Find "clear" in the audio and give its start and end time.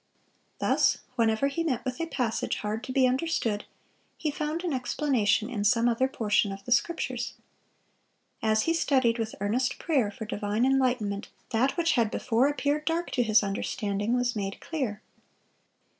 14.59-15.03